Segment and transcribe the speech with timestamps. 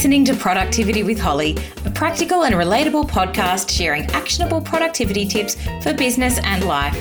[0.00, 5.92] listening to Productivity with Holly, a practical and relatable podcast sharing actionable productivity tips for
[5.92, 6.96] business and life.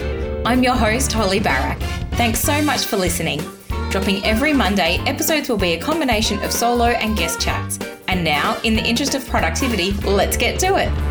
[0.45, 1.79] I'm your host, Holly Barak.
[2.15, 3.41] Thanks so much for listening.
[3.89, 7.79] Dropping every Monday, episodes will be a combination of solo and guest chats.
[8.09, 11.08] And now, in the interest of productivity, let's get to it.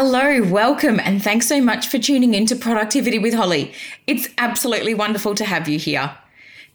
[0.00, 3.72] Hello, welcome, and thanks so much for tuning in to Productivity with Holly.
[4.06, 6.16] It's absolutely wonderful to have you here.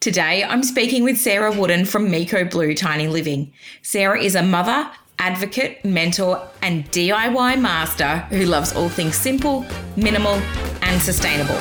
[0.01, 3.53] Today, I'm speaking with Sarah Wooden from Meco Blue Tiny Living.
[3.81, 10.35] Sarah is a mother, advocate, mentor, and DIY master who loves all things simple, minimal,
[10.81, 11.59] and sustainable.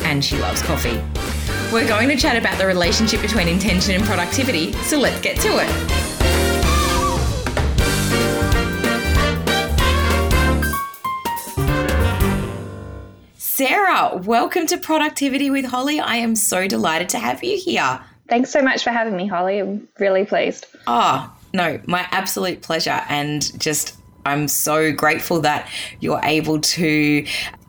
[0.00, 1.02] And she loves coffee.
[1.72, 5.48] We're going to chat about the relationship between intention and productivity, so let's get to
[5.48, 5.99] it.
[13.60, 16.00] Sarah, welcome to Productivity with Holly.
[16.00, 18.00] I am so delighted to have you here.
[18.26, 19.58] Thanks so much for having me, Holly.
[19.58, 20.64] I'm really pleased.
[20.86, 23.02] Oh, no, my absolute pleasure.
[23.10, 25.68] And just I'm so grateful that
[26.00, 27.26] you're able to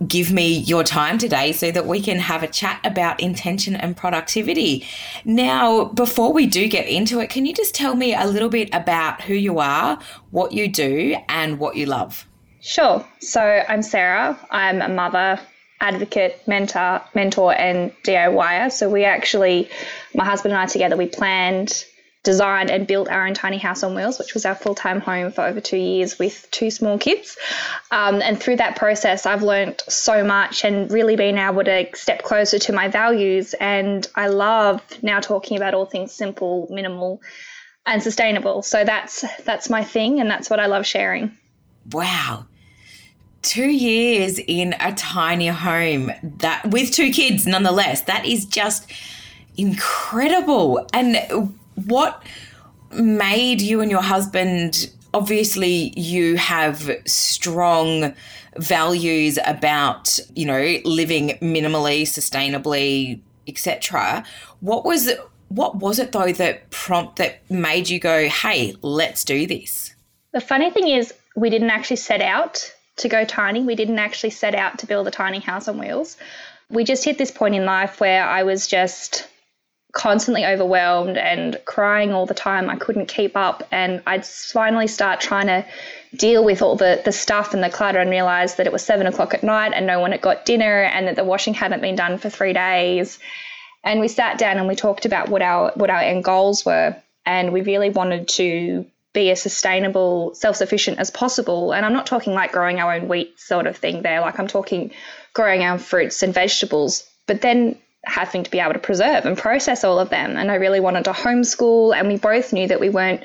[0.08, 3.98] give me your time today so that we can have a chat about intention and
[3.98, 4.88] productivity.
[5.26, 8.70] Now, before we do get into it, can you just tell me a little bit
[8.72, 12.26] about who you are, what you do, and what you love?
[12.62, 13.06] Sure.
[13.20, 14.40] So, I'm Sarah.
[14.52, 15.38] I'm a mother
[15.82, 18.72] advocate, mentor, mentor, and DIYer.
[18.72, 19.70] So we actually,
[20.16, 21.84] my husband and I together, we planned,
[22.24, 25.32] designed, and built our own tiny house on wheels, which was our full time home
[25.32, 27.36] for over two years with two small kids.
[27.90, 32.22] Um, and through that process, I've learned so much and really been able to step
[32.22, 33.56] closer to my values.
[33.60, 37.22] And I love now talking about all things simple, minimal,
[37.88, 38.62] and sustainable.
[38.62, 41.36] So that's that's my thing, and that's what I love sharing.
[41.92, 42.46] Wow
[43.42, 48.02] two years in a tiny home that with two kids nonetheless.
[48.04, 48.92] That is just
[49.58, 50.88] incredible.
[50.94, 51.52] And
[51.88, 52.24] what
[52.92, 58.14] made you and your husband obviously you have strong
[58.58, 64.24] values about you know living minimally sustainably etc
[64.60, 65.10] what was
[65.50, 69.96] what was it though that prompt that made you go hey let's do this
[70.34, 73.64] the funny thing is we didn't actually set out to go tiny.
[73.64, 76.18] We didn't actually set out to build a tiny house on wheels.
[76.70, 79.28] We just hit this point in life where I was just
[79.92, 82.70] constantly overwhelmed and crying all the time.
[82.70, 83.68] I couldn't keep up.
[83.72, 85.66] And I'd finally start trying to
[86.16, 89.08] deal with all the, the stuff and the clutter and realize that it was seven
[89.08, 91.96] o'clock at night and no one had got dinner and that the washing hadn't been
[91.96, 93.20] done for three days.
[93.84, 96.96] And we sat down and we talked about what our what our end goals were.
[97.26, 101.74] And we really wanted to be as sustainable, self sufficient as possible.
[101.74, 104.48] And I'm not talking like growing our own wheat sort of thing there, like I'm
[104.48, 104.92] talking
[105.34, 109.84] growing our fruits and vegetables, but then having to be able to preserve and process
[109.84, 110.38] all of them.
[110.38, 113.24] And I really wanted to homeschool, and we both knew that we weren't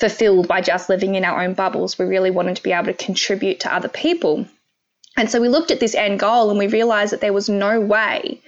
[0.00, 1.98] fulfilled by just living in our own bubbles.
[1.98, 4.46] We really wanted to be able to contribute to other people.
[5.16, 7.80] And so we looked at this end goal and we realized that there was no
[7.80, 8.40] way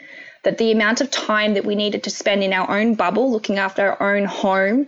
[0.44, 3.58] that the amount of time that we needed to spend in our own bubble, looking
[3.58, 4.86] after our own home,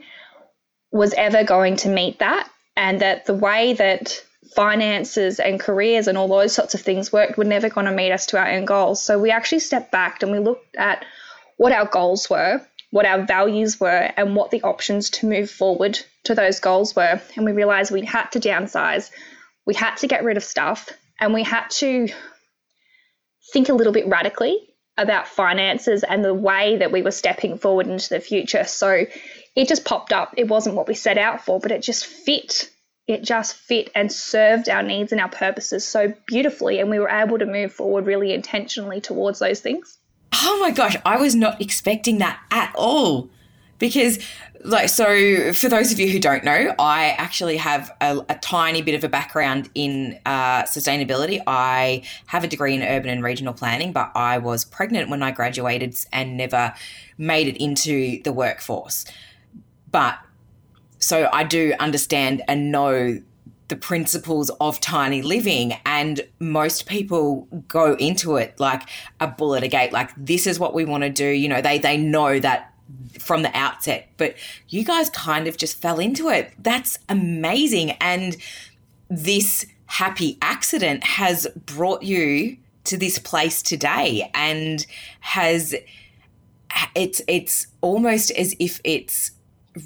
[0.93, 4.23] was ever going to meet that, and that the way that
[4.55, 8.13] finances and careers and all those sorts of things worked were never going to meet
[8.13, 9.03] us to our end goals.
[9.03, 11.05] So we actually stepped back and we looked at
[11.57, 12.61] what our goals were,
[12.91, 17.21] what our values were, and what the options to move forward to those goals were.
[17.35, 19.11] And we realized we had to downsize,
[19.65, 22.09] we had to get rid of stuff, and we had to
[23.53, 24.59] think a little bit radically
[24.99, 28.65] about finances and the way that we were stepping forward into the future.
[28.65, 29.07] So
[29.55, 30.35] it just popped up.
[30.37, 32.71] It wasn't what we set out for, but it just fit.
[33.07, 36.79] It just fit and served our needs and our purposes so beautifully.
[36.79, 39.99] And we were able to move forward really intentionally towards those things.
[40.33, 43.29] Oh my gosh, I was not expecting that at all.
[43.79, 44.21] Because,
[44.65, 48.81] like, so for those of you who don't know, I actually have a, a tiny
[48.81, 51.43] bit of a background in uh, sustainability.
[51.49, 55.33] I have a degree in urban and regional planning, but I was pregnant when I
[55.33, 56.73] graduated and never
[57.19, 59.05] made it into the workforce.
[59.93, 60.19] But
[60.99, 63.21] so I do understand and know
[63.69, 68.83] the principles of tiny living and most people go into it like
[69.19, 71.79] a bullet a gate like this is what we want to do you know they
[71.79, 72.73] they know that
[73.19, 74.35] from the outset but
[74.69, 76.53] you guys kind of just fell into it.
[76.59, 78.37] That's amazing and
[79.09, 84.87] this happy accident has brought you to this place today and
[85.21, 85.75] has
[86.95, 89.33] it's it's almost as if it's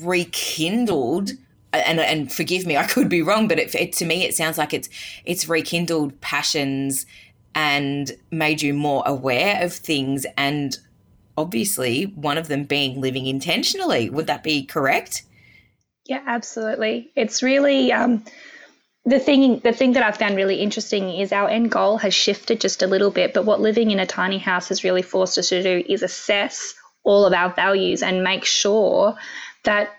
[0.00, 1.32] rekindled
[1.72, 4.58] and and forgive me, I could be wrong, but it, it, to me it sounds
[4.58, 4.88] like it's
[5.24, 7.06] it's rekindled passions
[7.54, 10.76] and made you more aware of things and
[11.38, 14.10] obviously one of them being living intentionally.
[14.10, 15.22] Would that be correct?
[16.06, 17.10] Yeah, absolutely.
[17.16, 18.24] It's really um,
[19.04, 19.60] the thing.
[19.60, 22.86] The thing that I've found really interesting is our end goal has shifted just a
[22.86, 25.84] little bit, but what living in a tiny house has really forced us to do
[25.88, 26.74] is assess
[27.04, 29.16] all of our values and make sure
[29.66, 29.94] that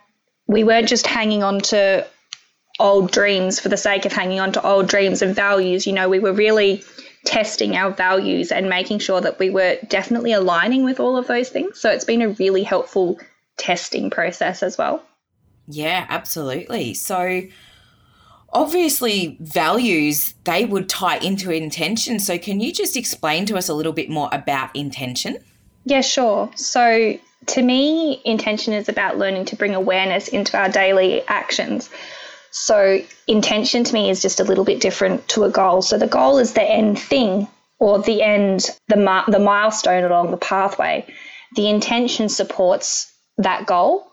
[0.47, 2.05] we weren't just hanging on to
[2.79, 5.87] old dreams for the sake of hanging on to old dreams and values.
[5.87, 6.83] You know, we were really
[7.25, 11.49] testing our values and making sure that we were definitely aligning with all of those
[11.49, 11.79] things.
[11.79, 13.19] So it's been a really helpful
[13.57, 15.03] testing process as well.
[15.67, 16.93] Yeah, absolutely.
[16.93, 17.41] So
[18.53, 22.19] obviously values they would tie into intention.
[22.19, 25.39] So can you just explain to us a little bit more about intention?
[25.83, 26.49] Yeah, sure.
[26.55, 27.17] So
[27.47, 31.89] to me, intention is about learning to bring awareness into our daily actions.
[32.51, 35.81] So, intention to me is just a little bit different to a goal.
[35.81, 37.47] So, the goal is the end thing
[37.79, 41.05] or the end, the, the milestone along the pathway.
[41.55, 44.11] The intention supports that goal.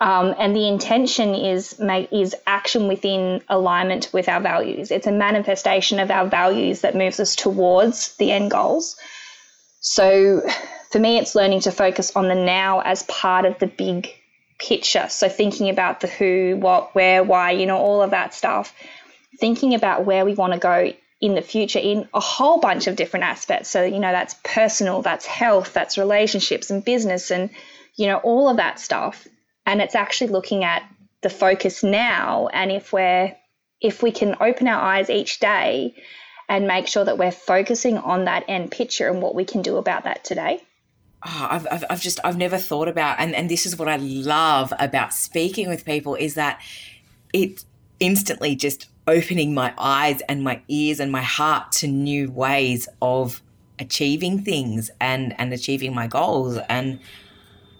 [0.00, 4.90] Um, and the intention is make, is action within alignment with our values.
[4.90, 8.96] It's a manifestation of our values that moves us towards the end goals.
[9.80, 10.42] So
[10.90, 14.08] for me, it's learning to focus on the now as part of the big
[14.58, 15.08] picture.
[15.08, 18.74] So thinking about the who, what, where, why, you know, all of that stuff.
[19.38, 22.96] Thinking about where we want to go in the future in a whole bunch of
[22.96, 23.68] different aspects.
[23.68, 27.50] So, you know, that's personal, that's health, that's relationships and business and,
[27.96, 29.26] you know, all of that stuff.
[29.64, 30.82] And it's actually looking at
[31.22, 33.34] the focus now and if we're
[33.80, 35.94] if we can open our eyes each day
[36.48, 39.76] and make sure that we're focusing on that end picture and what we can do
[39.76, 40.62] about that today
[41.24, 43.96] oh, I've, I've, I've just I've never thought about and and this is what I
[43.96, 46.60] love about speaking with people is that
[47.32, 47.64] it
[48.00, 53.42] instantly just opening my eyes and my ears and my heart to new ways of
[53.78, 56.58] achieving things and and achieving my goals.
[56.68, 56.98] And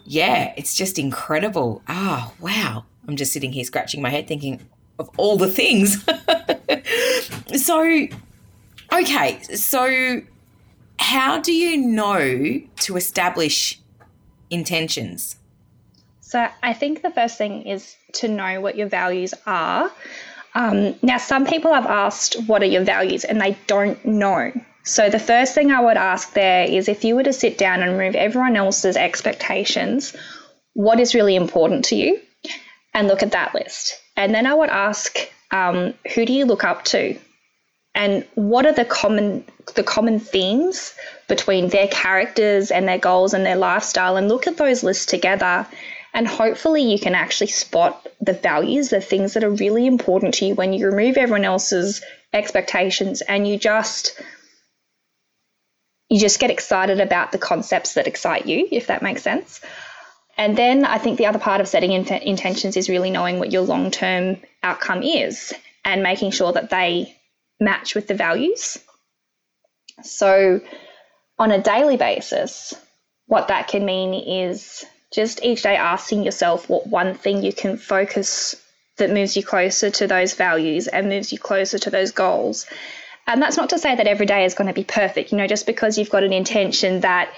[0.04, 1.82] yeah it's just incredible.
[1.88, 2.84] Ah oh, wow.
[3.08, 4.60] I'm just sitting here scratching my head thinking
[4.98, 6.04] of all the things.
[7.54, 8.06] So
[8.92, 9.42] okay.
[9.42, 10.20] So
[10.98, 13.80] how do you know to establish
[14.50, 15.36] intentions?
[16.20, 19.90] So, I think the first thing is to know what your values are.
[20.54, 23.24] Um, now, some people have asked, What are your values?
[23.24, 24.52] and they don't know.
[24.82, 27.82] So, the first thing I would ask there is if you were to sit down
[27.82, 30.16] and remove everyone else's expectations,
[30.72, 32.20] what is really important to you?
[32.94, 34.00] And look at that list.
[34.16, 35.16] And then I would ask,
[35.50, 37.16] um, Who do you look up to?
[37.96, 39.42] And what are the common
[39.74, 40.94] the common themes
[41.28, 44.16] between their characters and their goals and their lifestyle?
[44.18, 45.66] And look at those lists together.
[46.12, 50.46] And hopefully you can actually spot the values the things that are really important to
[50.46, 52.02] you when you remove everyone else's
[52.32, 54.20] expectations and you just
[56.10, 59.60] you just get excited about the concepts that excite you if that makes sense.
[60.36, 63.52] And then i think the other part of setting int- intentions is really knowing what
[63.52, 65.54] your long-term outcome is
[65.84, 67.15] and making sure that they
[67.60, 68.78] match with the values.
[70.02, 70.60] So,
[71.38, 72.74] on a daily basis,
[73.26, 77.76] what that can mean is just each day asking yourself what one thing you can
[77.76, 78.54] focus
[78.98, 82.66] that moves you closer to those values and moves you closer to those goals.
[83.26, 85.32] And that's not to say that every day is going to be perfect.
[85.32, 87.32] You know, just because you've got an intention that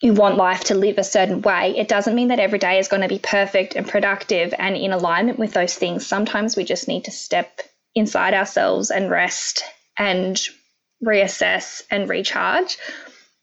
[0.00, 2.88] you want life to live a certain way, it doesn't mean that every day is
[2.88, 6.06] going to be perfect and productive and in alignment with those things.
[6.06, 7.60] Sometimes we just need to step
[7.96, 9.64] inside ourselves and rest
[9.98, 10.38] and
[11.04, 12.78] reassess and recharge.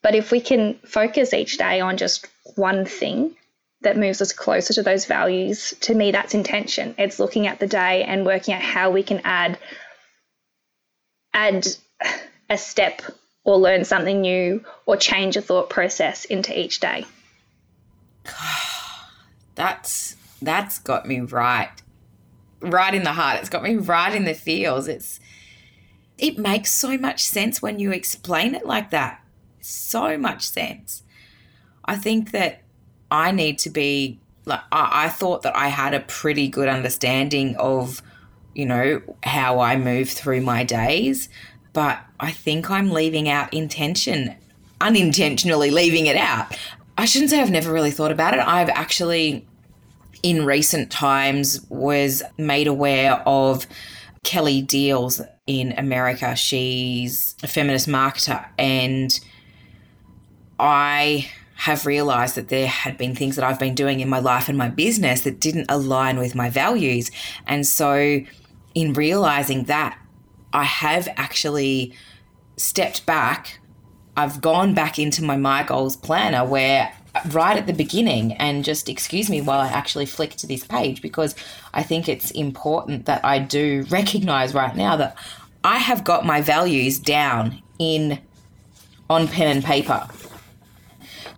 [0.01, 3.36] But if we can focus each day on just one thing
[3.81, 6.95] that moves us closer to those values, to me, that's intention.
[6.98, 9.57] It's looking at the day and working out how we can add
[11.33, 11.67] add
[12.50, 13.01] a step
[13.43, 17.05] or learn something new or change a thought process into each day.
[19.55, 21.82] That's that's got me right
[22.63, 23.39] right in the heart.
[23.39, 24.88] It's got me right in the feels.
[24.88, 25.20] It's
[26.17, 29.22] it makes so much sense when you explain it like that.
[29.60, 31.03] So much sense.
[31.86, 32.62] I think that
[33.12, 37.55] I need to be like I, I thought that I had a pretty good understanding
[37.58, 38.01] of,
[38.53, 41.29] you know, how I move through my days,
[41.74, 44.36] but I think I'm leaving out intention,
[44.82, 46.58] unintentionally leaving it out.
[46.98, 48.39] I shouldn't say I've never really thought about it.
[48.39, 49.48] I've actually
[50.24, 53.68] in recent times was made aware of
[54.24, 56.36] Kelly Diels in America.
[56.36, 59.20] She's a feminist marketer, and
[60.58, 64.50] I have realized that there had been things that I've been doing in my life
[64.50, 67.12] and my business that didn't align with my values.
[67.46, 68.22] And so,
[68.74, 70.00] in realizing that,
[70.51, 71.94] I have actually
[72.58, 73.60] stepped back.
[74.15, 76.94] I've gone back into my My Goals planner where
[77.29, 81.01] right at the beginning and just excuse me while I actually flick to this page
[81.01, 81.36] because
[81.74, 85.17] I think it's important that I do recognize right now that
[85.63, 88.20] I have got my values down in
[89.10, 90.08] on pen and paper.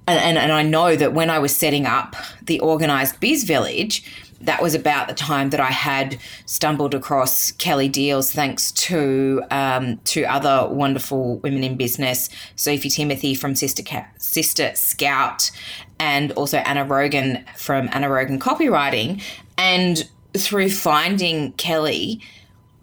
[0.08, 4.04] And, and, and I know that when I was setting up the organized biz village,
[4.46, 9.98] that was about the time that I had stumbled across Kelly Diels, thanks to um,
[10.06, 15.52] to other wonderful women in business, Sophie Timothy from Sister Ca- Sister Scout,
[16.00, 19.22] and also Anna Rogan from Anna Rogan Copywriting.
[19.58, 22.22] And through finding Kelly,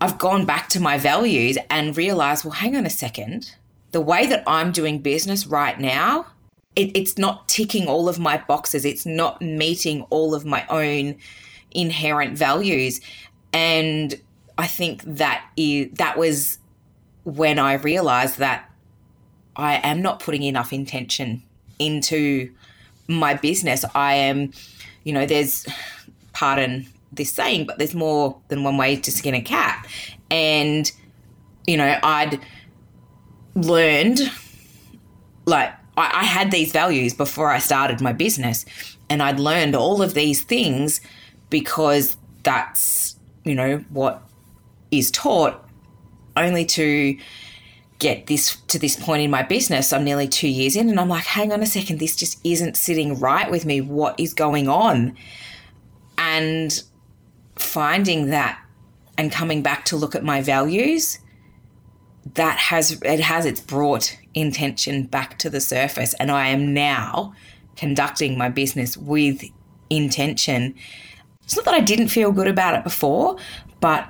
[0.01, 3.55] I've gone back to my values and realized, well, hang on a second,
[3.93, 6.27] the way that I'm doing business right now.
[6.75, 8.87] It, it's not ticking all of my boxes.
[8.87, 11.17] It's not meeting all of my own
[11.75, 13.01] inherent values.
[13.53, 14.15] And
[14.59, 16.59] I think that is that was
[17.25, 18.69] when I realized that
[19.57, 21.43] I am not putting enough intention
[21.79, 22.53] into
[23.09, 23.85] my business.
[23.95, 24.53] I am,
[25.05, 25.67] you know, there's
[26.33, 29.87] pardon this saying, but there's more than one way to skin a cat.
[30.31, 30.91] And,
[31.67, 32.41] you know, I'd
[33.55, 34.21] learned
[35.45, 38.65] like I, I had these values before I started my business
[39.11, 41.01] and I'd learned all of these things
[41.53, 44.23] because that's, you know, what
[44.91, 45.63] is taught
[46.35, 47.17] only to
[47.99, 49.93] get this to this point in my business.
[49.93, 52.77] I'm nearly two years in and I'm like, hang on a second, this just isn't
[52.77, 53.83] sitting right with me.
[53.83, 55.15] What is going on?
[56.17, 56.83] And
[57.57, 58.59] finding that
[59.19, 61.19] and coming back to look at my values,
[62.35, 66.15] that has it has it's brought intention back to the surface.
[66.15, 67.35] And I am now
[67.77, 69.45] conducting my business with
[69.91, 70.75] intention
[71.53, 73.37] it's not that I didn't feel good about it before,
[73.81, 74.09] but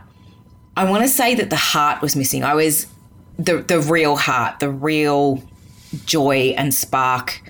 [0.77, 2.45] I want to say that the heart was missing.
[2.45, 2.87] I was
[3.37, 5.43] the the real heart, the real
[6.07, 7.43] joy and spark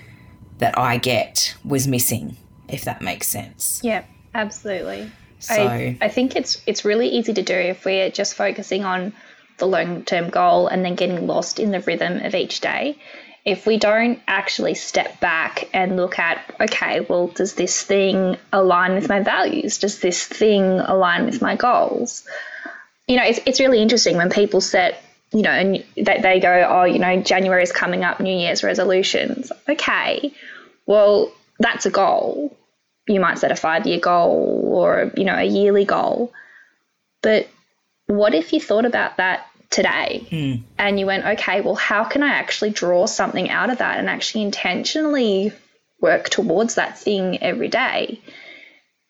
[0.57, 3.81] that I get was missing, if that makes sense.
[3.83, 5.11] Yeah, absolutely.
[5.37, 9.13] So I, I think it's it's really easy to do if we're just focusing on
[9.59, 12.97] the long term goal and then getting lost in the rhythm of each day
[13.45, 18.93] if we don't actually step back and look at, okay, well, does this thing align
[18.93, 19.79] with my values?
[19.79, 22.25] Does this thing align with my goals?
[23.07, 26.67] You know, it's, it's really interesting when people set, you know, and they, they go,
[26.69, 29.51] oh, you know, January is coming up, New Year's resolutions.
[29.67, 30.31] Okay,
[30.85, 32.55] well, that's a goal.
[33.09, 36.31] You might set a five year goal or, you know, a yearly goal.
[37.21, 37.49] But
[38.05, 40.25] what if you thought about that today.
[40.29, 40.61] Mm.
[40.77, 44.07] and you went okay well how can i actually draw something out of that and
[44.07, 45.51] actually intentionally
[45.99, 48.21] work towards that thing every day?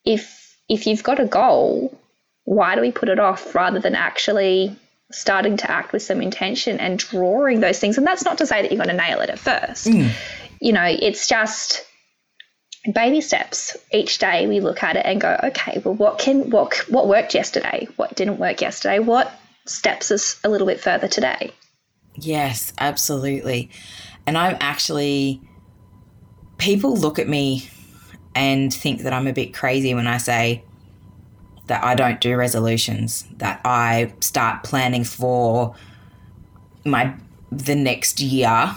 [0.06, 2.00] If if you've got a goal
[2.46, 4.76] why do we put it off rather than actually
[5.12, 7.98] starting to act with some intention and drawing those things?
[7.98, 9.88] And that's not to say that you're going to nail it at first.
[9.88, 10.12] Mm.
[10.62, 11.86] you know it's just
[12.94, 13.76] baby steps.
[13.92, 17.34] Each day we look at it and go okay well what can what what worked
[17.34, 17.90] yesterday?
[17.98, 19.00] What didn't work yesterday?
[19.00, 19.28] What
[19.66, 21.52] steps us a little bit further today.
[22.16, 23.70] Yes, absolutely.
[24.28, 25.42] And I'm actually,
[26.58, 27.70] people look at me
[28.36, 30.64] and think that I'm a bit crazy when I say
[31.68, 35.76] that I don't do resolutions, that I start planning for
[36.86, 37.16] my
[37.52, 38.76] the next year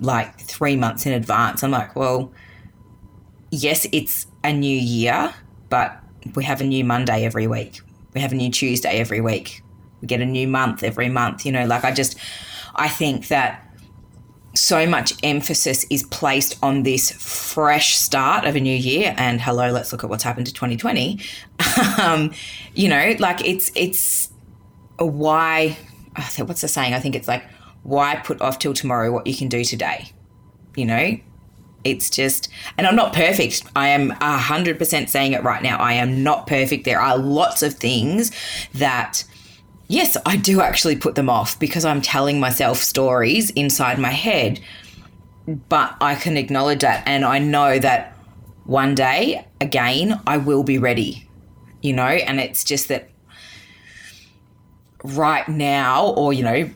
[0.00, 1.62] like 3 months in advance.
[1.62, 2.32] I'm like, well,
[3.50, 5.32] yes, it's a new year,
[5.68, 6.02] but
[6.34, 7.80] we have a new Monday every week.
[8.14, 9.65] We have a new Tuesday every week we
[10.04, 11.46] get a new month every month.
[11.46, 12.18] You know, like I just,
[12.74, 13.62] I think that
[14.56, 19.14] so much emphasis is placed on this fresh start of a new year.
[19.18, 21.20] And hello let's look at what's happened to 2020
[22.00, 22.32] um,
[22.74, 24.30] you know like it's it's
[24.98, 25.76] why
[26.38, 26.94] what's the saying?
[26.94, 27.44] I think it's like
[27.82, 30.10] why put off till tomorrow what you can do today?
[30.74, 31.18] You know
[31.84, 33.62] it's just and i'm not perfect.
[33.76, 35.76] I am 100% saying it right now.
[35.78, 36.84] I am not perfect.
[36.84, 38.32] There are lots of things
[38.74, 39.22] that
[39.88, 44.60] yes, I do actually put them off because I'm telling myself stories inside my head.
[45.68, 48.16] But I can acknowledge that and I know that
[48.64, 51.28] one day, again, I will be ready,
[51.82, 53.10] you know, and it's just that
[55.04, 56.70] right now, or, you know,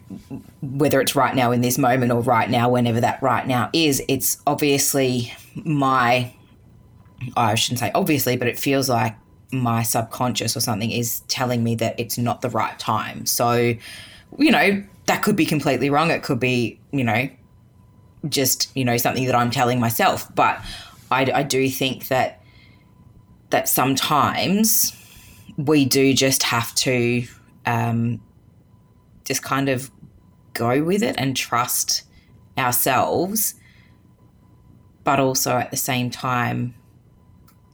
[0.63, 4.01] whether it's right now in this moment or right now, whenever that right now is,
[4.07, 6.33] it's obviously my,
[7.37, 9.17] I shouldn't say obviously, but it feels like
[9.53, 13.27] my subconscious or something is telling me that it's not the right time.
[13.27, 13.75] So,
[14.39, 16.11] you know, that could be completely wrong.
[16.11, 17.29] It could be, you know,
[18.29, 20.33] just you know something that I'm telling myself.
[20.35, 20.61] But
[21.11, 22.43] I, I do think that
[23.51, 24.97] that sometimes
[25.57, 27.25] we do just have to
[27.67, 28.21] um,
[29.25, 29.91] just kind of
[30.55, 32.05] go with it and trust
[32.57, 33.55] ourselves,
[35.05, 36.75] but also at the same time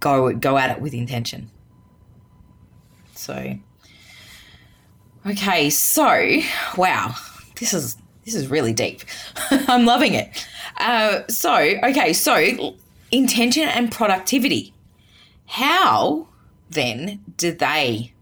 [0.01, 1.51] go go at it with intention.
[3.17, 3.59] So
[5.27, 6.39] okay, so
[6.77, 7.15] wow,
[7.59, 9.03] this is this is really deep.
[9.51, 10.47] I'm loving it.
[10.79, 12.77] Uh, so okay, so
[13.11, 14.73] intention and productivity.
[15.47, 16.27] How
[16.71, 18.13] then do they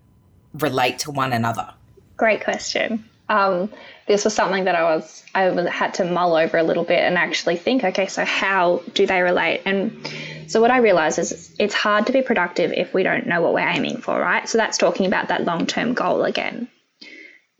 [0.52, 1.72] relate to one another?
[2.16, 3.04] Great question.
[3.28, 3.72] Um,
[4.06, 7.16] this was something that I was I had to mull over a little bit and
[7.16, 7.82] actually think.
[7.82, 9.62] Okay, so how do they relate?
[9.64, 9.90] And
[10.54, 13.54] so what I realize is it's hard to be productive if we don't know what
[13.54, 14.48] we're aiming for, right?
[14.48, 16.68] So that's talking about that long term goal again.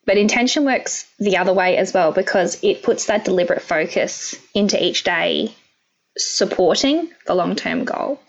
[0.06, 4.80] But intention works the other way as well because it puts that deliberate focus into
[4.80, 5.52] each day
[6.16, 8.20] supporting the long term goal.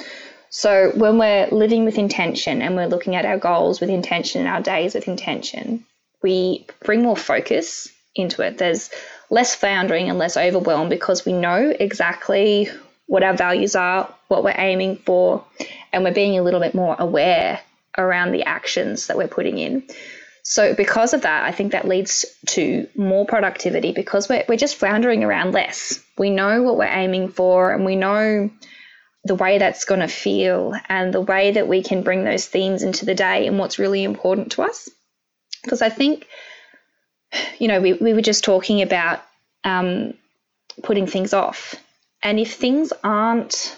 [0.49, 4.49] So when we're living with intention and we're looking at our goals with intention and
[4.49, 5.85] our days with intention,
[6.23, 8.57] we bring more focus into it.
[8.57, 8.89] There's
[9.29, 12.71] less floundering and less overwhelm because we know exactly
[13.05, 15.43] what our values are, what we're aiming for,
[15.91, 17.59] and we're being a little bit more aware
[17.97, 19.83] around the actions that we're putting in.
[20.43, 24.75] So, because of that, I think that leads to more productivity because we're, we're just
[24.75, 25.99] floundering around less.
[26.19, 28.51] We know what we're aiming for and we know
[29.23, 32.83] the way that's going to feel and the way that we can bring those themes
[32.83, 34.87] into the day and what's really important to us.
[35.63, 36.27] Because I think,
[37.57, 39.23] you know, we, we were just talking about
[39.63, 40.13] um,
[40.83, 41.73] putting things off.
[42.21, 43.75] And if things aren't,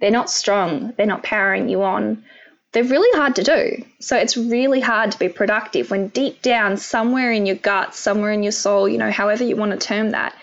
[0.00, 2.24] they're not strong, they're not powering you on,
[2.72, 3.84] they're really hard to do.
[4.00, 8.32] So it's really hard to be productive when deep down, somewhere in your gut, somewhere
[8.32, 10.34] in your soul, you know, however you want to term that,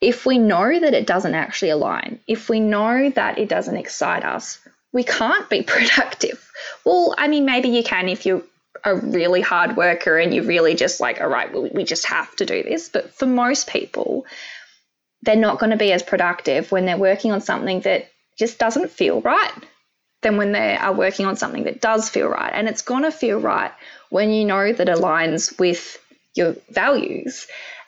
[0.00, 4.24] if we know that it doesn't actually align, if we know that it doesn't excite
[4.24, 4.58] us,
[4.92, 6.48] we can't be productive.
[6.84, 8.42] Well, I mean, maybe you can if you're
[8.84, 12.34] a really hard worker and you're really just like, all right, well, we just have
[12.36, 12.88] to do this.
[12.88, 14.26] But for most people,
[15.22, 18.90] they're not going to be as productive when they're working on something that just doesn't
[18.90, 19.52] feel right
[20.22, 22.52] than when they are working on something that does feel right.
[22.52, 23.70] And it's going to feel right
[24.10, 25.98] when you know that aligns with
[26.34, 27.46] your values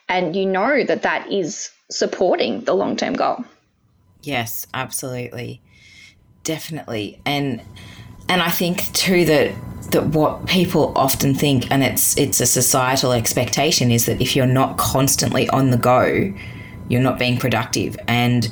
[0.08, 3.44] and you know that that is supporting the long term goal.
[4.22, 5.60] Yes, absolutely.
[6.44, 7.20] Definitely.
[7.24, 7.60] And
[8.28, 9.54] and I think too that
[9.92, 14.46] that what people often think and it's it's a societal expectation is that if you're
[14.46, 16.32] not constantly on the go,
[16.88, 18.48] you're not being productive and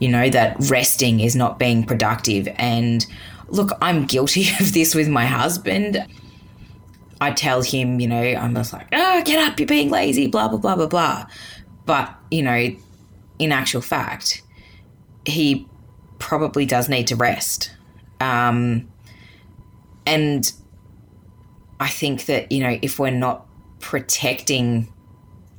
[0.00, 2.48] you know, that resting is not being productive.
[2.56, 3.04] And
[3.48, 6.04] look, I'm guilty of this with my husband.
[7.20, 10.48] I tell him, you know, I'm just like, oh, get up, you're being lazy, blah,
[10.48, 11.26] blah, blah, blah, blah.
[11.86, 12.74] But, you know,
[13.38, 14.42] in actual fact,
[15.24, 15.66] he
[16.18, 17.74] probably does need to rest.
[18.20, 18.88] Um,
[20.06, 20.52] and
[21.80, 23.46] I think that, you know, if we're not
[23.80, 24.92] protecting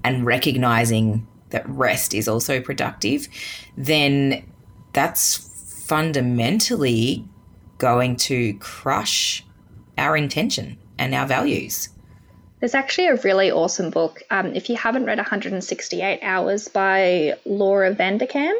[0.03, 3.29] and recognizing that rest is also productive,
[3.77, 4.45] then
[4.91, 5.37] that's
[5.87, 7.23] fundamentally
[7.77, 9.41] going to crush
[9.97, 11.87] our intention and our values.
[12.59, 14.21] There's actually a really awesome book.
[14.29, 18.53] Um, if you haven't read 168 Hours by Laura Vanderkam,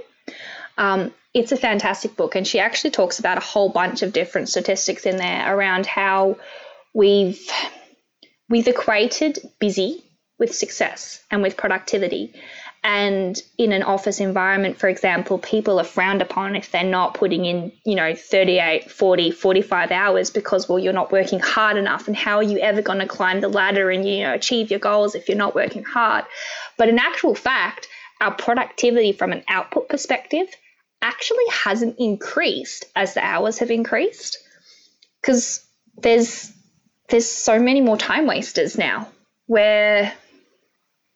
[0.78, 2.36] um, it's a fantastic book.
[2.36, 6.38] And she actually talks about a whole bunch of different statistics in there around how
[6.94, 7.46] we've
[8.48, 10.02] we've equated busy
[10.40, 12.34] with success and with productivity.
[12.88, 17.44] And in an office environment, for example, people are frowned upon if they're not putting
[17.44, 22.08] in, you know, 38, 40, 45 hours because, well, you're not working hard enough.
[22.08, 24.80] And how are you ever going to climb the ladder and, you know, achieve your
[24.80, 26.26] goals if you're not working hard?
[26.78, 27.88] But in actual fact,
[28.22, 30.48] our productivity from an output perspective
[31.02, 34.38] actually hasn't increased as the hours have increased
[35.22, 35.66] because
[35.98, 36.52] there's
[37.10, 39.08] there's so many more time wasters now
[39.48, 40.14] where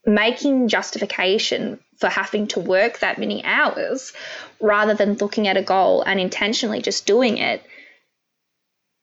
[0.06, 4.14] making justification for having to work that many hours
[4.60, 7.62] rather than looking at a goal and intentionally just doing it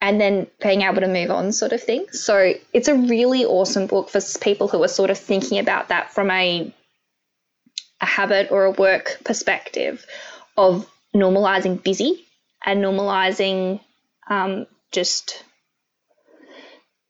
[0.00, 2.06] and then being able to move on sort of thing.
[2.12, 6.12] So it's a really awesome book for people who are sort of thinking about that
[6.12, 6.72] from a
[8.00, 10.04] a habit or a work perspective
[10.56, 12.26] of normalizing busy
[12.64, 13.80] and normalizing
[14.28, 15.42] um, just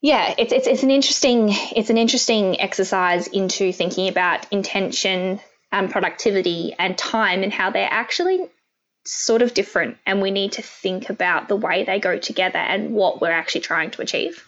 [0.03, 5.41] yeah, it's, it's it's an interesting it's an interesting exercise into thinking about intention
[5.73, 8.47] and productivity and time and how they're actually
[9.05, 12.93] sort of different and we need to think about the way they go together and
[12.93, 14.47] what we're actually trying to achieve.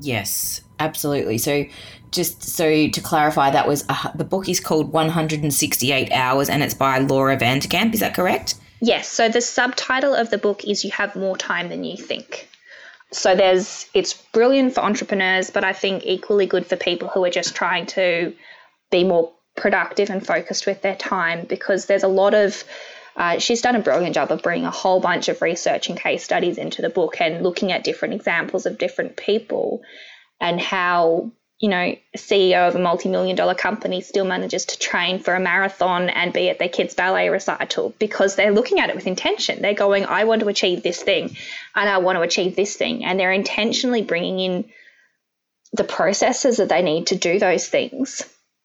[0.00, 1.38] Yes, absolutely.
[1.38, 1.64] So,
[2.10, 6.74] just so to clarify, that was uh, the book is called 168 Hours and it's
[6.74, 7.92] by Laura Vanderkam.
[7.92, 8.54] Is that correct?
[8.80, 9.08] Yes.
[9.08, 12.49] So, the subtitle of the book is You Have More Time Than You Think.
[13.12, 17.30] So, there's it's brilliant for entrepreneurs, but I think equally good for people who are
[17.30, 18.34] just trying to
[18.90, 22.64] be more productive and focused with their time because there's a lot of
[23.16, 26.24] uh, she's done a brilliant job of bringing a whole bunch of research and case
[26.24, 29.82] studies into the book and looking at different examples of different people
[30.40, 35.34] and how you know ceo of a multi-million dollar company still manages to train for
[35.34, 39.06] a marathon and be at their kids ballet recital because they're looking at it with
[39.06, 41.36] intention they're going i want to achieve this thing
[41.74, 44.64] and i want to achieve this thing and they're intentionally bringing in
[45.72, 48.22] the processes that they need to do those things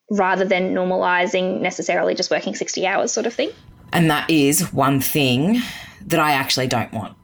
[0.09, 3.51] rather than normalizing necessarily just working 60 hours sort of thing
[3.91, 5.61] and that is one thing
[6.07, 7.15] that I actually don't want.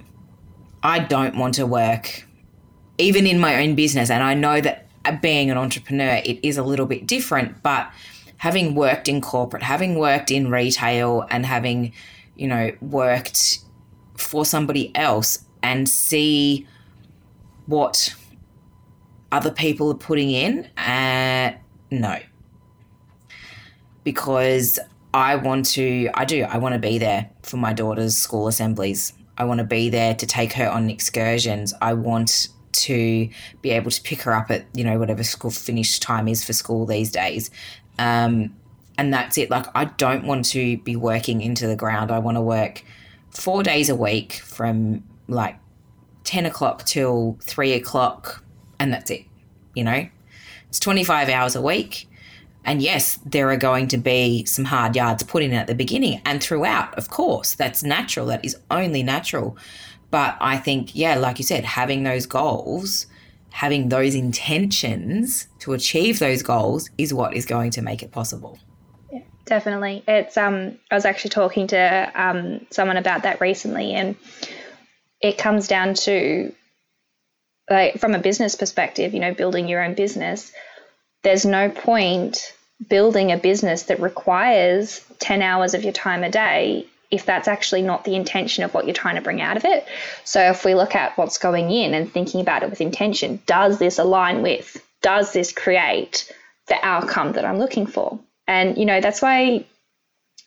[0.83, 2.25] I don't want to work,
[2.97, 4.09] even in my own business.
[4.09, 4.87] And I know that
[5.21, 7.61] being an entrepreneur, it is a little bit different.
[7.63, 7.91] But
[8.37, 11.93] having worked in corporate, having worked in retail, and having,
[12.35, 13.59] you know, worked
[14.15, 16.67] for somebody else and see
[17.65, 18.15] what
[19.31, 21.53] other people are putting in, uh,
[21.89, 22.19] no.
[24.03, 24.79] Because
[25.13, 29.13] I want to, I do, I want to be there for my daughter's school assemblies.
[29.37, 31.73] I want to be there to take her on excursions.
[31.81, 33.29] I want to
[33.61, 36.53] be able to pick her up at, you know, whatever school finish time is for
[36.53, 37.49] school these days.
[37.99, 38.55] Um,
[38.97, 39.49] and that's it.
[39.49, 42.11] Like, I don't want to be working into the ground.
[42.11, 42.83] I want to work
[43.31, 45.57] four days a week from like
[46.23, 48.43] 10 o'clock till three o'clock,
[48.79, 49.25] and that's it.
[49.73, 50.07] You know,
[50.69, 52.07] it's 25 hours a week.
[52.63, 56.21] And yes, there are going to be some hard yards put in at the beginning
[56.25, 57.55] and throughout, of course.
[57.55, 58.27] That's natural.
[58.27, 59.57] That is only natural.
[60.11, 63.07] But I think, yeah, like you said, having those goals,
[63.49, 68.59] having those intentions to achieve those goals is what is going to make it possible.
[69.11, 70.03] Yeah, definitely.
[70.07, 74.15] It's um I was actually talking to um someone about that recently and
[75.21, 76.53] it comes down to
[77.69, 80.51] like from a business perspective, you know, building your own business
[81.23, 82.53] there's no point
[82.89, 87.81] building a business that requires 10 hours of your time a day if that's actually
[87.81, 89.85] not the intention of what you're trying to bring out of it.
[90.23, 93.77] So if we look at what's going in and thinking about it with intention, does
[93.77, 96.31] this align with, does this create
[96.67, 98.17] the outcome that I'm looking for?
[98.47, 99.65] And, you know, that's why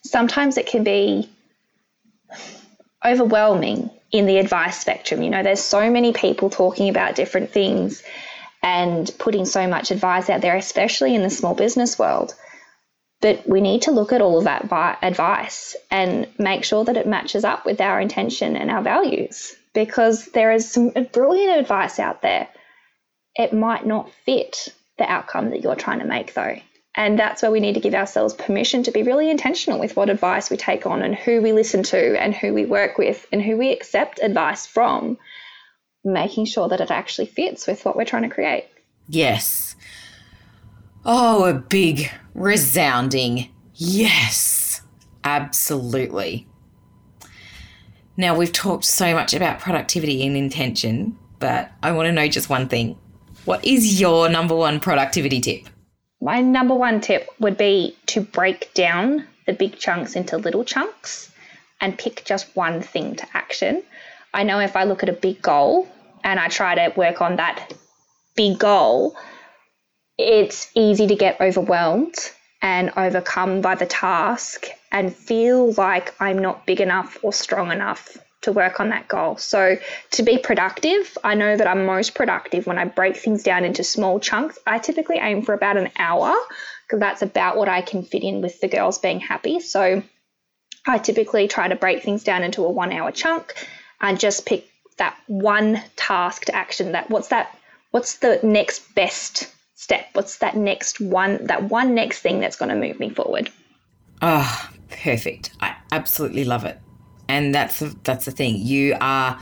[0.04, 1.28] sometimes it can be
[3.04, 5.22] overwhelming in the advice spectrum.
[5.22, 8.02] You know, there's so many people talking about different things
[8.62, 12.34] and putting so much advice out there, especially in the small business world.
[13.24, 14.68] But we need to look at all of that
[15.00, 20.26] advice and make sure that it matches up with our intention and our values because
[20.32, 22.48] there is some brilliant advice out there.
[23.34, 26.58] It might not fit the outcome that you're trying to make, though.
[26.94, 30.10] And that's where we need to give ourselves permission to be really intentional with what
[30.10, 33.40] advice we take on and who we listen to and who we work with and
[33.40, 35.16] who we accept advice from
[36.04, 38.66] making sure that it actually fits with what we're trying to create.
[39.08, 39.76] Yes.
[41.06, 44.80] Oh, a big, resounding yes.
[45.24, 46.46] Absolutely.
[48.16, 52.48] Now, we've talked so much about productivity and intention, but I want to know just
[52.48, 52.98] one thing.
[53.44, 55.66] What is your number one productivity tip?
[56.20, 61.30] My number one tip would be to break down the big chunks into little chunks
[61.80, 63.82] and pick just one thing to action.
[64.32, 65.88] I know if I look at a big goal
[66.22, 67.74] and I try to work on that
[68.36, 69.16] big goal,
[70.18, 72.14] it's easy to get overwhelmed
[72.62, 78.16] and overcome by the task and feel like I'm not big enough or strong enough
[78.42, 79.36] to work on that goal.
[79.36, 79.76] So,
[80.12, 83.82] to be productive, I know that I'm most productive when I break things down into
[83.82, 84.58] small chunks.
[84.66, 86.34] I typically aim for about an hour
[86.86, 89.60] because that's about what I can fit in with the girls being happy.
[89.60, 90.02] So,
[90.86, 93.54] I typically try to break things down into a one hour chunk
[94.00, 97.58] and just pick that one task to action that what's that
[97.90, 100.06] what's the next best step?
[100.12, 103.50] What's that next one that one next thing that's going to move me forward?
[104.22, 105.50] Oh perfect.
[105.60, 106.78] I absolutely love it.
[107.28, 108.56] And that's that's the thing.
[108.58, 109.38] You are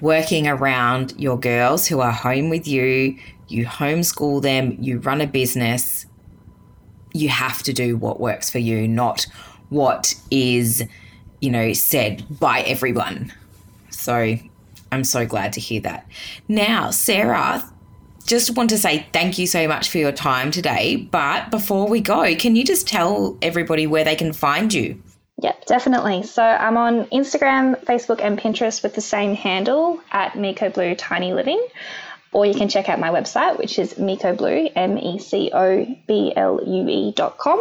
[0.00, 3.18] working around your girls who are home with you.
[3.48, 4.76] You homeschool them.
[4.80, 6.06] You run a business.
[7.14, 9.26] You have to do what works for you not
[9.68, 10.84] what is
[11.40, 13.32] you know said by everyone.
[13.90, 14.36] So
[14.90, 16.06] I'm so glad to hear that.
[16.48, 17.71] Now, Sarah,
[18.26, 20.96] just want to say thank you so much for your time today.
[20.96, 25.02] But before we go, can you just tell everybody where they can find you?
[25.42, 26.22] Yep, definitely.
[26.22, 31.32] So I'm on Instagram, Facebook, and Pinterest with the same handle at Meco Blue Tiny
[31.32, 31.60] Living.
[32.32, 36.32] or you can check out my website, which is mecoblue, M E C O B
[36.34, 37.60] L U E dot com.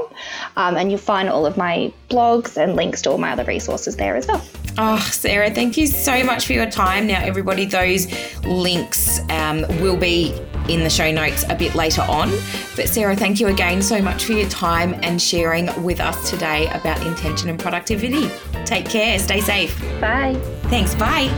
[0.55, 3.97] Um, and you'll find all of my blogs and links to all my other resources
[3.97, 4.41] there as well.
[4.77, 7.05] Oh, Sarah, thank you so much for your time.
[7.05, 8.07] Now, everybody, those
[8.43, 10.33] links um, will be
[10.69, 12.29] in the show notes a bit later on.
[12.75, 16.67] But, Sarah, thank you again so much for your time and sharing with us today
[16.69, 18.29] about intention and productivity.
[18.65, 19.79] Take care, stay safe.
[19.99, 20.35] Bye.
[20.63, 21.29] Thanks, bye.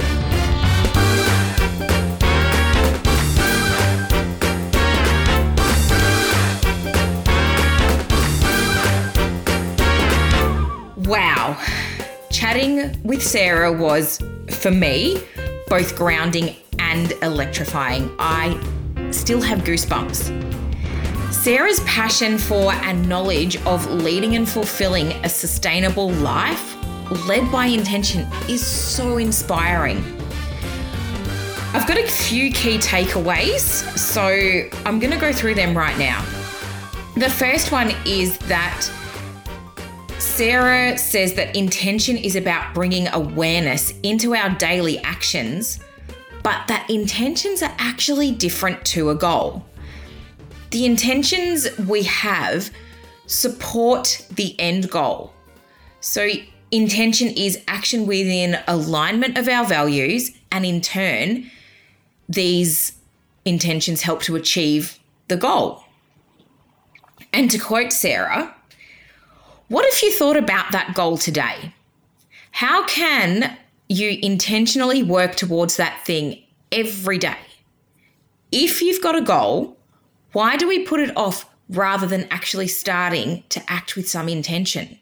[11.06, 11.58] Wow.
[12.32, 15.22] Chatting with Sarah was, for me,
[15.68, 18.14] both grounding and electrifying.
[18.20, 18.60] I
[19.14, 20.54] still have goosebumps.
[21.34, 26.76] Sarah's passion for and knowledge of leading and fulfilling a sustainable life
[27.28, 29.98] led by intention is so inspiring.
[31.74, 36.24] I've got a few key takeaways, so I'm going to go through them right now.
[37.16, 38.90] The first one is that
[40.20, 45.80] Sarah says that intention is about bringing awareness into our daily actions,
[46.44, 49.66] but that intentions are actually different to a goal.
[50.72, 52.70] The intentions we have
[53.26, 55.34] support the end goal.
[56.02, 56.30] So,
[56.72, 61.50] intention is action within alignment of our values, and in turn,
[62.28, 62.94] these
[63.46, 65.84] intentions help to achieve the goal.
[67.32, 68.54] And to quote Sarah,
[69.70, 71.74] what if you thought about that goal today?
[72.52, 73.58] How can
[73.94, 77.38] you intentionally work towards that thing every day?
[78.52, 79.78] If you've got a goal,
[80.32, 85.00] why do we put it off rather than actually starting to act with some intention?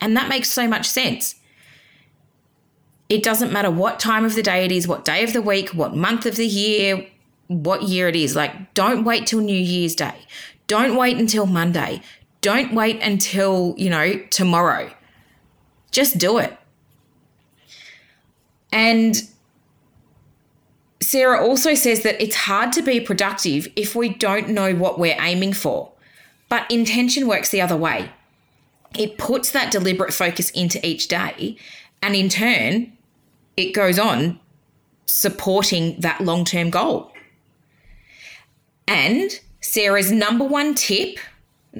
[0.00, 1.36] And that makes so much sense.
[3.08, 5.70] It doesn't matter what time of the day it is, what day of the week,
[5.70, 7.06] what month of the year,
[7.46, 8.34] what year it is.
[8.34, 10.14] Like, don't wait till New Year's Day.
[10.66, 12.02] Don't wait until Monday.
[12.40, 14.90] Don't wait until, you know, tomorrow.
[15.92, 16.56] Just do it.
[18.72, 19.16] And
[21.00, 25.16] Sarah also says that it's hard to be productive if we don't know what we're
[25.20, 25.92] aiming for.
[26.48, 28.10] But intention works the other way.
[28.96, 31.56] It puts that deliberate focus into each day,
[32.02, 32.92] and in turn,
[33.56, 34.38] it goes on
[35.06, 37.12] supporting that long term goal.
[38.88, 41.18] And Sarah's number one tip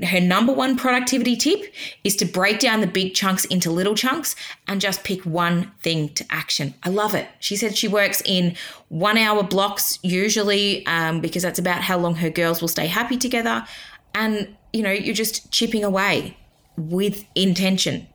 [0.04, 1.72] her number one productivity tip
[2.04, 4.37] is to break down the big chunks into little chunks
[4.68, 6.74] and just pick one thing to action.
[6.82, 7.28] I love it.
[7.40, 8.56] She said she works in
[8.88, 13.16] one hour blocks usually um, because that's about how long her girls will stay happy
[13.16, 13.66] together.
[14.14, 16.37] And, you know, you're just chipping away
[16.76, 18.06] with intention.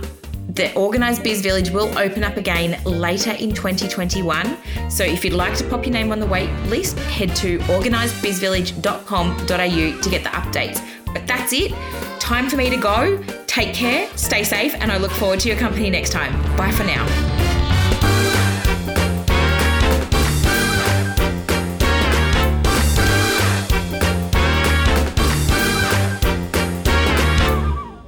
[0.48, 4.56] the Organised Biz Village will open up again later in 2021.
[4.90, 10.00] So if you'd like to pop your name on the wait list, head to organisedbizvillage.com.au
[10.00, 10.80] to get the updates.
[11.06, 11.72] But that's it.
[12.20, 13.20] Time for me to go.
[13.46, 16.32] Take care, stay safe, and I look forward to your company next time.
[16.56, 17.41] Bye for now.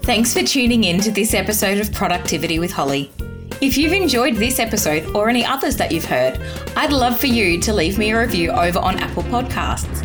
[0.04, 3.10] Thanks for tuning in to this episode of Productivity with Holly.
[3.62, 6.38] If you've enjoyed this episode or any others that you've heard,
[6.76, 10.04] I'd love for you to leave me a review over on Apple Podcasts.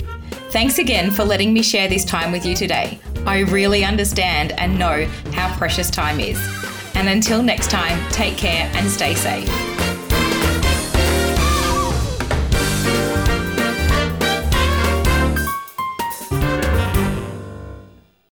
[0.49, 2.97] Thanks again for letting me share this time with you today.
[3.25, 6.39] I really understand and know how precious time is.
[6.95, 9.90] And until next time, take care and stay safe.